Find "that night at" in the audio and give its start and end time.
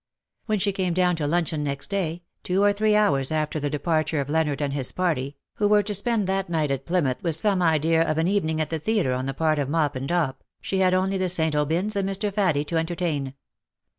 6.25-6.87